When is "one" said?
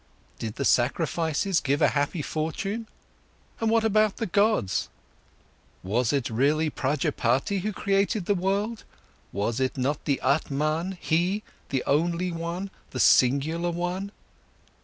12.31-12.71, 13.69-14.11